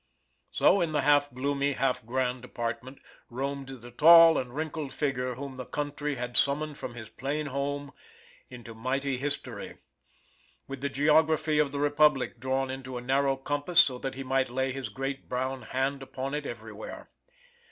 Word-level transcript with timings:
So, 0.49 0.81
in 0.81 0.93
the 0.93 1.01
half 1.01 1.31
gloomy, 1.31 1.73
half 1.73 2.03
grand 2.03 2.43
apartment, 2.43 2.97
roamed 3.29 3.67
the 3.67 3.91
tall 3.91 4.39
and 4.39 4.51
wrinkled 4.51 4.93
figure 4.93 5.35
whom 5.35 5.57
the 5.57 5.65
country 5.67 6.15
had 6.15 6.35
summoned 6.35 6.79
from 6.79 6.95
his 6.95 7.11
plain 7.11 7.45
home 7.45 7.93
into 8.49 8.73
mighty 8.73 9.17
history, 9.17 9.77
with 10.67 10.81
the 10.81 10.89
geography 10.89 11.59
of 11.59 11.71
the 11.71 11.77
republic 11.79 12.39
drawn 12.39 12.71
into 12.71 12.97
a 12.97 12.99
narrow 13.01 13.35
compass 13.37 13.79
so 13.79 13.99
that 13.99 14.15
he 14.15 14.23
might 14.23 14.49
lay 14.49 14.71
his 14.71 14.89
great 14.89 15.29
brown 15.29 15.61
hand 15.61 16.01
upon 16.01 16.33
it 16.33 16.47
everywhere. 16.47 17.11